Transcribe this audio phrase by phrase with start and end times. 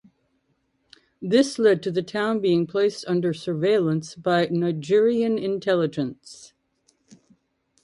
[1.21, 6.53] This led to the town being placed under surveillance by Nigerian intelligence.